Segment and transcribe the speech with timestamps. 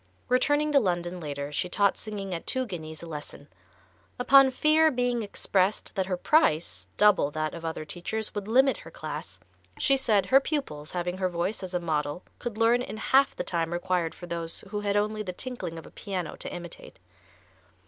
[0.29, 3.47] Returning to London later she taught singing at two guineas a lesson.
[4.17, 8.89] Upon fear being expressed that her price, double that of other teachers, would limit her
[8.89, 9.39] class,
[9.77, 13.43] she said her pupils having her voice as a model could learn in half the
[13.43, 16.97] time required for those who had only the tinkling of a piano to imitate.